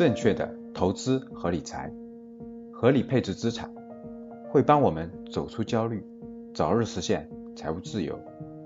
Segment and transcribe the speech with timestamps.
[0.00, 1.92] 正确的投资和理财，
[2.72, 3.70] 合理配置资产，
[4.48, 6.02] 会帮我们走出焦虑，
[6.54, 8.18] 早日实现财务自由。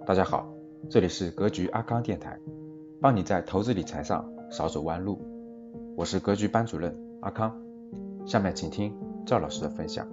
[0.06, 0.48] 大家好，
[0.88, 2.38] 这里是格局阿康电台，
[3.02, 5.20] 帮你在投资理财上少走弯路。
[5.96, 7.60] 我是格局班主任阿康，
[8.24, 8.96] 下面请听
[9.26, 10.06] 赵老师的分享。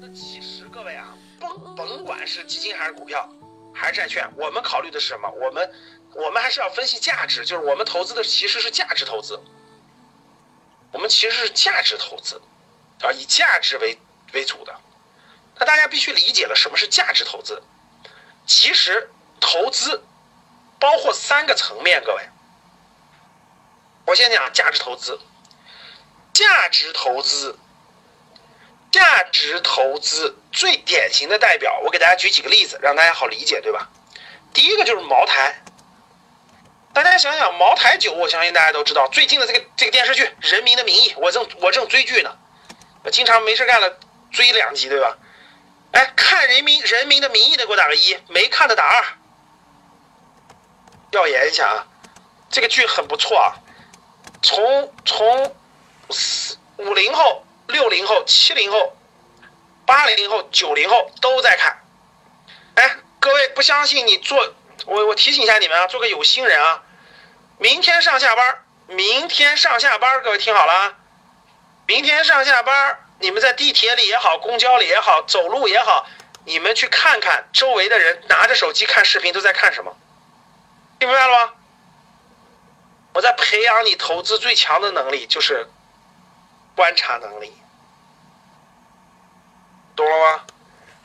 [0.00, 3.28] 那其实各位啊，甭甭管是基金还是股票，
[3.72, 5.30] 还是债券，我们考虑的是什么？
[5.30, 5.70] 我们
[6.16, 9.38] 我们还是要分析价值，就是我们投资的其实是价值投资。
[10.92, 12.40] 我们其实是价值投资，
[13.00, 13.98] 啊，以价值为
[14.32, 14.74] 为主的。
[15.58, 17.62] 那大家必须理解了什么是价值投资。
[18.46, 19.10] 其实
[19.40, 20.04] 投资
[20.78, 22.22] 包括三个层面，各位。
[24.04, 25.18] 我先讲价值投资。
[26.32, 27.58] 价值投资，
[28.90, 33.90] 价值投资最典型的代表，我给大家举几个例子，让大家好理解，对吧？
[34.52, 35.62] 第一个就是茅台。
[36.94, 39.08] 大家想想，茅台酒，我相信大家都知道。
[39.08, 42.36] 最近的这个这个电视剧《人民的名义》，我正我正追剧呢，
[43.02, 43.98] 我经常没事干了
[44.30, 45.16] 追两集，对吧？
[45.92, 49.04] 哎，看《人民人民的名义》的给我打个一，没看的打二。
[51.10, 51.86] 调研一下啊，
[52.50, 53.56] 这个剧很不错啊。
[54.42, 55.56] 从从
[56.10, 58.94] 四五零后、六零后、七零后、
[59.86, 61.82] 八零后、九零后都在看。
[62.74, 64.54] 哎，各位不相信你做。
[64.86, 66.82] 我我提醒一下你们啊，做个有心人啊，
[67.58, 70.94] 明天上下班，明天上下班，各位听好了啊，
[71.86, 76.06] 明天上下班，你们在地铁里也好，公交里也好，走路也好，
[76.44, 79.96] 你们去看看周围的人拿着手机看视频都在看什么，
[80.98, 81.52] 听明白了吗？
[83.14, 85.68] 我在培养你投资最强的能力，就是
[86.74, 87.52] 观察能力，
[89.94, 90.44] 懂了吗？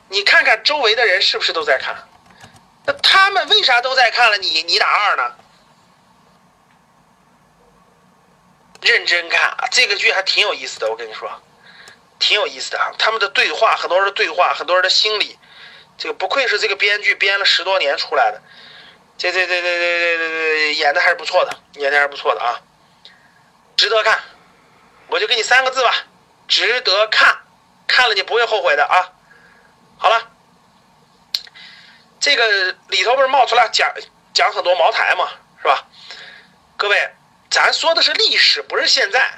[0.10, 2.07] 你看看周围的人是不是都在看？
[3.28, 4.64] 他们为啥都在看了你？
[4.64, 5.36] 你打二呢？
[8.82, 10.90] 认真看，这个剧还挺有意思的。
[10.90, 11.30] 我跟你说，
[12.20, 12.90] 挺有意思的啊。
[12.98, 15.38] 他们的对话，很多人的对话，很多人的心理，
[15.98, 18.42] 这个不愧是这个编剧编了十多年出来的，
[19.18, 22.62] 这这这这这这这演的还是不错的，演的还是不错的啊，
[23.76, 24.18] 值得看。
[25.08, 25.94] 我就给你三个字吧，
[26.48, 27.40] 值得看，
[27.88, 29.12] 看了你不会后悔的啊。
[29.98, 30.37] 好了。
[32.28, 33.90] 这个里头不是冒出来讲
[34.34, 35.30] 讲很多茅台嘛，
[35.62, 35.88] 是吧？
[36.76, 37.10] 各位，
[37.50, 39.32] 咱说的是历史，不是现在。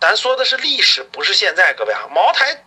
[0.00, 1.74] 咱说的是历史，不是现在。
[1.74, 2.64] 各位啊，茅台，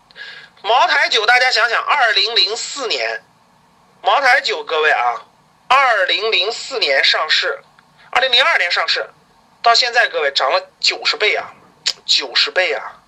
[0.62, 3.24] 茅台酒，大家想想，二零零四年，
[4.04, 5.26] 茅台酒，各位啊，
[5.68, 7.60] 二零零四年上市，
[8.12, 9.10] 二零零二年上市，
[9.64, 11.52] 到现在各位涨了九十倍啊，
[12.06, 13.02] 九十倍啊，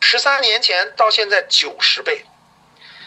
[0.00, 2.24] 十三年前到现在九十倍。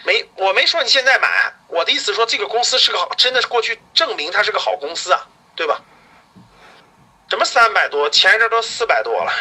[0.05, 5.81] 没，我没说你现在买，我的意思说这个公司是个好，真的是过去证明它是个好公司啊，对吧？
[7.29, 9.34] 什么三百多，前一阵都四百多了，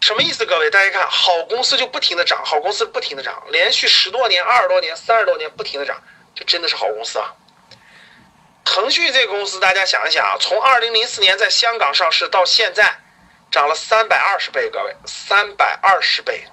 [0.00, 0.44] 什么意思？
[0.44, 6.02] 各位，大家看，好公司就不停的涨，好公司不停的涨，连续十多年、二十多年、三十多年不停的涨，
[6.34, 7.32] 这真的是好公司啊。
[8.64, 12.98] 腾讯这个公司，大家想一想啊，从二零零四年在香港上市到现在，
[13.52, 16.44] 涨了三百二十倍，各位，三百二十倍。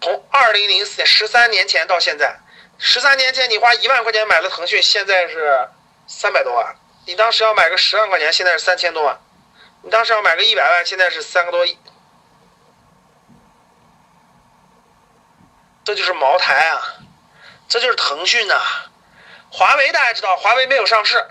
[0.00, 2.36] 从二零零四年十三年前到现在，
[2.78, 5.68] 十三年前你花一万块钱买了腾讯，现在是
[6.06, 6.76] 三百多万。
[7.06, 9.18] 你当时要买个十万块钱，现在是三千多万。
[9.82, 11.78] 你当时要买个一百万，现在是三个多亿。
[15.84, 16.82] 这就是茅台啊，
[17.68, 18.60] 这就是腾讯呐。
[19.50, 21.24] 华为大家知道，华为没有上市，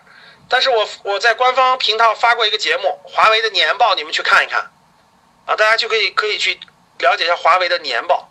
[0.49, 4.71] 但是我我在官方频道发过一个节目，华为的年报，你们去看一看
[5.45, 6.57] 啊，大家就可以可以去
[6.99, 8.29] 了解一下华为的年报。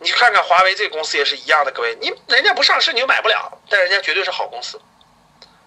[0.00, 4.80] 你去看看华为这个公司也是一样的，各位，你人家不上市你就买不了，但人家绝对是好公司，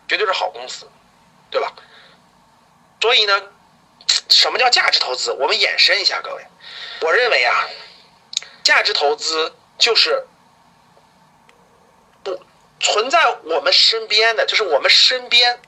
[0.08, 0.90] 绝对是好公司，
[1.50, 1.74] 对吧？
[3.02, 3.42] 所以呢，
[4.30, 5.31] 什么叫价值投资？
[5.34, 6.46] 我们延伸一下，各位，
[7.02, 7.68] 我认为啊，
[8.64, 10.25] 价值投资就是
[12.24, 12.40] 不
[12.80, 15.59] 存在我们身边的，就是我们身边，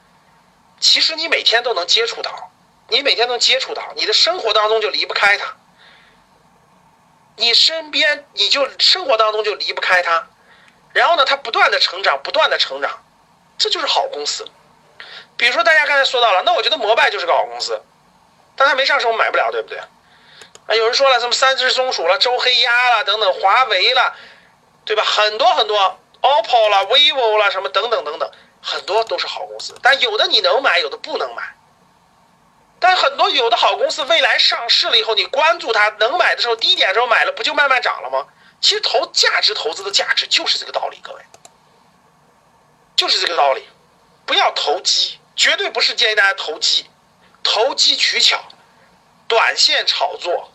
[0.80, 2.52] 其实你每天都能接触到，
[2.88, 5.58] 你每天能接触到，你的生活当中就离不开它。
[7.36, 10.28] 你身边，你就生活当中就离不开它，
[10.94, 13.04] 然后呢，它不断的成长，不断的成长，
[13.58, 14.48] 这就是好公司。
[15.36, 17.82] 比如说大家刚才说到了，那我觉得摩拜就是个好公司，
[18.56, 19.80] 但它没上市，我买不了，对不对？
[19.80, 24.16] 啊，有人说了什么三只松鼠了、周黑鸭了等等，华为了，
[24.86, 25.04] 对吧？
[25.04, 28.32] 很多很多，OPPO 了、vivo 了什么等等等等，
[28.62, 31.44] 很多都是好公司，但有的你能买，有的不能买。
[32.84, 38.28] 但很多有的好公司未来上市了以后，你关注它能买的时候，低点时候买了，不就慢慢涨了吗？
[38.60, 41.22] 其实投价值投资的价值就是这个道理，各位，
[42.98, 43.66] 就是这个道理。
[44.26, 46.86] 不要投机，绝对不是建议大家投机。
[47.42, 48.44] 投机取巧、
[49.30, 50.52] 短线炒作，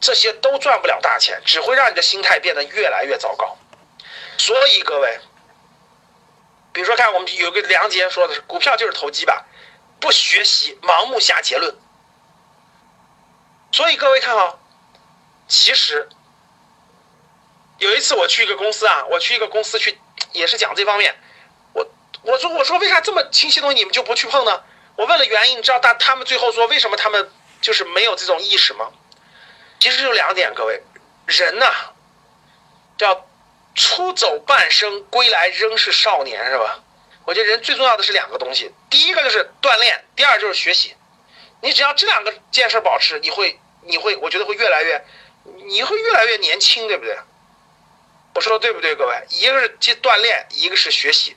[0.00, 3.54] 这些都赚不了大钱，只会让你的心态变得越来越糟糕。
[4.38, 5.20] 所以各位，
[6.72, 9.44] 比如说看我们有个梁杰说的是，股票就是投机吧，
[10.04, 11.74] 不学习，盲目下结论。
[13.72, 14.56] 所以各位看啊，
[15.48, 16.06] 其实
[17.78, 19.98] 有一次我去一个公司啊，我去一个公司去，
[20.32, 21.18] 也是讲这方面。
[21.72, 21.90] 我
[22.20, 24.62] 我说我说为啥这么清晰的东西你们就不去碰呢？
[24.96, 28.90] 我问了原因，你知道他他们最后说为什么他们就是没有这种意识吗？
[29.80, 30.82] 其实就两点，各位，
[31.24, 31.72] 人呐，
[32.98, 33.24] 叫
[33.74, 36.83] 出走半生，归来仍是少年，是吧？
[37.24, 40.94] 我觉得人最重要的是两个东西，第一个就是锻炼，第二就是学习。
[41.62, 45.04] 你只要这两个件事保持，你会你会我觉得会越来越，
[45.66, 47.18] 你会越来越年轻，对不对？
[48.34, 49.24] 我说的对不对，各位？
[49.30, 51.36] 一个是去锻炼，一个是学习。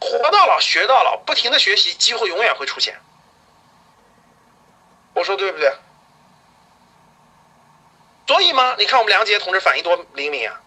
[0.00, 2.98] 活到老学到老，不停的学习，机会永远会出现。
[5.14, 5.72] 我说对不对？
[8.26, 8.76] 所以吗？
[8.78, 10.60] 你看我们梁杰同志反应多灵敏啊！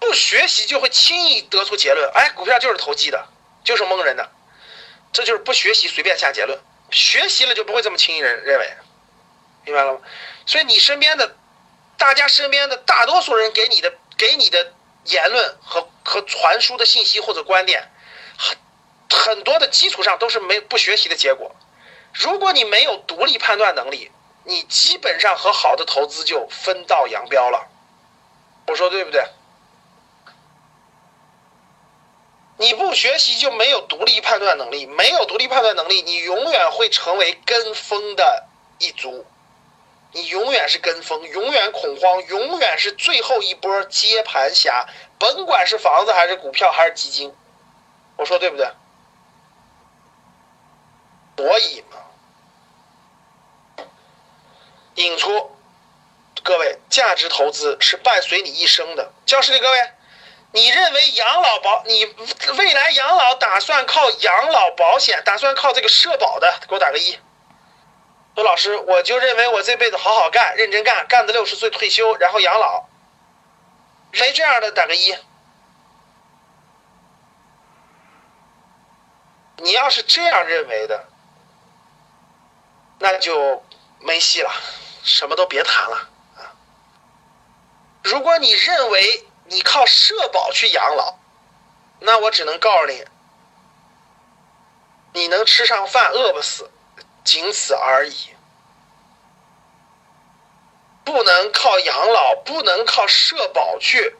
[0.00, 3.26] 不学习就会轻易得出结论，哎，股票就是投机的，
[3.64, 4.30] 就是蒙人的，
[5.12, 6.56] 这就是不学习随便下结论。
[6.90, 8.72] 学习了就不会这么轻易认认为，
[9.64, 10.00] 明白了吗？
[10.46, 11.34] 所以你身边的，
[11.96, 14.72] 大家身边的大多数人给你的给你的
[15.06, 17.90] 言论和和传输的信息或者观点。
[18.36, 18.56] 很
[19.10, 21.56] 很多的基础上都是没不学习的结果。
[22.12, 24.10] 如果你没有独立判断能力，
[24.44, 27.66] 你基本上和好的投资就分道扬镳了。
[28.66, 29.24] 我说对不对？
[32.56, 38.46] 你不学习就没有独立判断能力，没有独立判断能力，你永远会成为跟风的
[38.78, 39.26] 一族。
[40.12, 44.86] 你永远是跟风，永远恐慌，永远是最后一波接盘侠，
[45.18, 47.34] 甭管是房子还是股票还是基金。
[48.16, 48.68] 我说对不对？
[51.36, 53.84] 所以嘛，
[54.94, 55.50] 引出
[56.44, 59.12] 各位，价值投资是伴随你一生的。
[59.26, 59.90] 教室里各位，
[60.54, 62.04] 你认为养老保，你
[62.56, 67.18] 未来养老打算靠养老保险，打算靠这个社保的，给我打个一。
[68.36, 72.86] 说老师，我就认为我这辈子好好干，认真干，干到六十岁退休，然后养老。
[74.12, 75.16] 谁这样的打个一。
[79.56, 81.08] 你要是这样认为的，
[83.00, 83.64] 那就
[83.98, 84.52] 没戏了，
[85.02, 85.96] 什么都别谈了
[86.36, 86.54] 啊！
[88.04, 91.16] 如果你认为你靠社保去养老，
[92.00, 93.04] 那我只能告诉你，
[95.12, 96.68] 你能吃上饭，饿不死，
[97.22, 98.30] 仅此而已。
[101.04, 104.16] 不能靠养老，不能靠社保去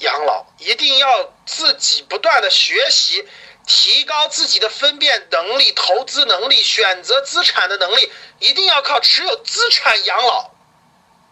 [0.00, 3.26] 养老，一定要自己不断的学习。
[3.66, 10.50] 提高自己的分辨能力、投资能力、选择资产的能力，一定要靠持有资产养老。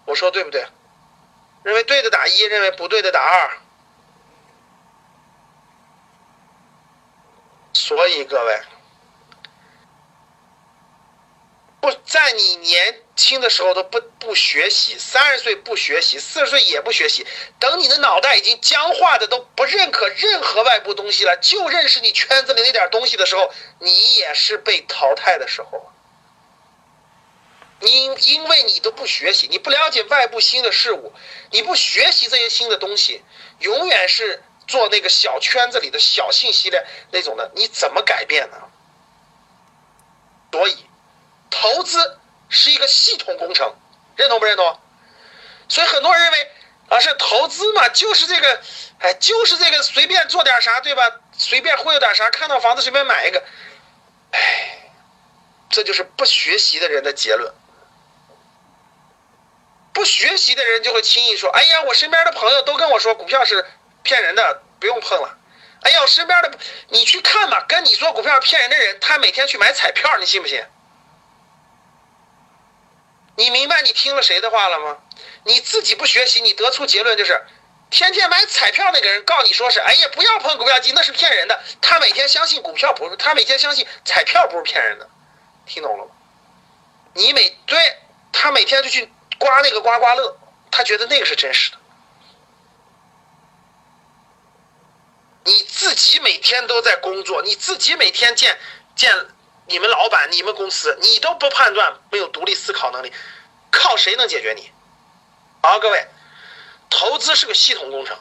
[0.06, 0.66] 我说对不对？
[1.66, 3.58] 认为对的打一，认为不对的打二。
[7.72, 8.60] 所以各位。
[11.80, 17.26] 不在你年轻的时候都不不学习，三十岁不学习，四十岁也不学习，
[17.58, 25.92] 等你的脑袋已经僵化的都不认可任何外部东西了，就认识你圈子里那点东西的时候，你也是被淘汰的时候。
[27.80, 31.12] 因因为你都不学习，你不了解外部新的事物，
[31.50, 33.22] 你不学习这些新的东西，
[33.60, 38.56] 永远是做那个小圈子里的小信息的那种的，你怎么改变呢？
[40.52, 40.76] 所以。
[41.48, 42.18] 投资
[42.48, 43.72] 是一个系统工程，
[44.16, 44.78] 认同不认同？
[45.68, 46.50] 所以很多人认为
[46.88, 48.60] 啊，是投资嘛，就是这个，
[48.98, 51.20] 哎，就是这个随便做点啥，对吧？
[51.38, 53.42] 随便忽悠点啥，看到房子随便买一个，
[54.32, 54.90] 哎，
[55.70, 57.54] 这就是不学习的人的结论。
[59.96, 63.64] 不学习的人就会轻易说：“哎呀，我身边的朋友都跟我说股票是
[64.02, 65.38] 骗人的，不用碰了。”
[65.80, 66.52] 哎呀，我身边的
[66.90, 70.62] 你去看吧，跟你说股票骗人的人，他每天去买彩票，你信不信？
[73.36, 74.98] 你明白你听了谁的话了吗？
[75.44, 77.42] 你自己不学习，你得出结论就是，
[77.88, 81.58] 天天买彩票那个人告你说是，哎呀，不要碰股票机，那是骗人的。
[81.80, 85.08] 他每天相信股票不是，他每天相信彩票不是骗人的，
[85.64, 86.10] 听懂了吗？
[87.14, 87.96] 你每对
[88.30, 90.38] 他每天就去刮那个刮刮乐，
[90.70, 91.78] 他觉得那个是真实的。
[95.44, 98.58] 你自己每天都在工作，你自己每天见
[98.94, 99.14] 见。
[99.68, 103.12] 你们老板、你们公司，你都不判断，没有独立思考能力，
[103.72, 104.70] 靠谁能解决你？
[105.60, 106.06] 好，各位，
[106.88, 108.16] 投资是个系统工程。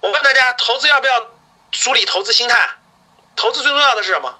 [0.00, 1.30] 我问大家，投资要不要
[1.70, 2.68] 梳理投资心态？
[3.36, 4.38] 投资最重要的是什么？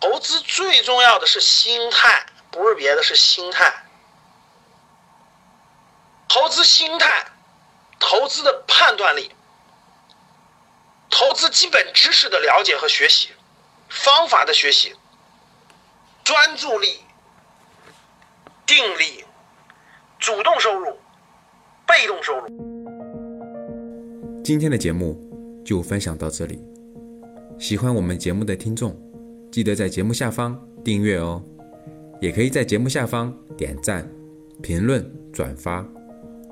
[0.00, 0.40] 投资。
[0.40, 3.85] 最重要的是心态，不是别的，是心态。
[6.38, 7.24] 投资心态，
[7.98, 9.30] 投资的判断力，
[11.08, 13.30] 投资基本知识的了解和学习，
[13.88, 14.92] 方法的学习，
[16.22, 16.98] 专注力、
[18.66, 19.24] 定力、
[20.18, 20.98] 主动收入、
[21.86, 22.46] 被动收入。
[24.44, 25.18] 今天的节目
[25.64, 26.62] 就分享到这里。
[27.58, 28.94] 喜欢我们节目的听众，
[29.50, 31.42] 记得在节目下方订阅哦，
[32.20, 34.06] 也可以在节目下方点赞、
[34.62, 35.82] 评论、转发。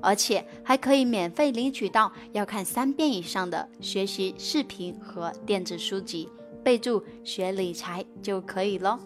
[0.00, 6.28] 而且还可以免费领取到要看三遍以上的学习视频和电子书籍，
[6.62, 8.98] 备注学理财就可以了。